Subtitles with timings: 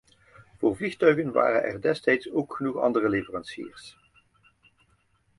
[0.57, 3.97] Voor vliegtuigen waren er destijds ook genoeg andere leveranciers.